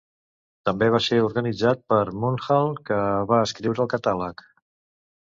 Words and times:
També 0.67 0.85
va 0.93 0.99
ser 1.07 1.17
organitzat 1.25 1.83
per 1.93 1.99
Munhall, 2.23 2.73
que 2.87 2.97
va 3.33 3.41
escriure 3.49 3.83
el 3.85 3.91
catàleg. 3.93 4.43